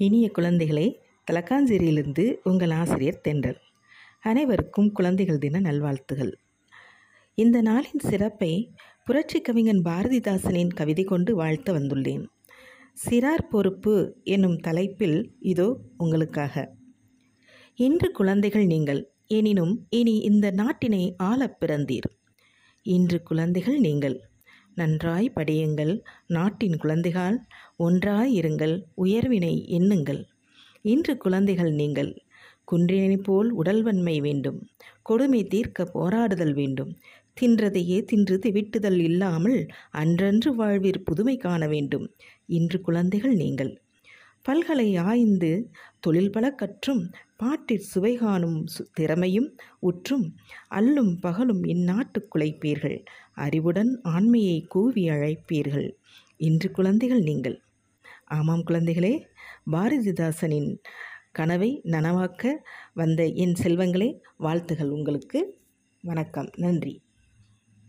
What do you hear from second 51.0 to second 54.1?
பகலும் இந்நாட்டு குலைப்பீர்கள். அறிவுடன்